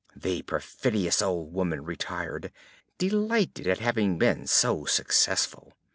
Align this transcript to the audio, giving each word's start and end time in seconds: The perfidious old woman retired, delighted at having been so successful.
The 0.15 0.41
perfidious 0.41 1.21
old 1.21 1.53
woman 1.53 1.83
retired, 1.83 2.51
delighted 2.97 3.67
at 3.67 3.77
having 3.77 4.17
been 4.17 4.47
so 4.47 4.85
successful. 4.85 5.73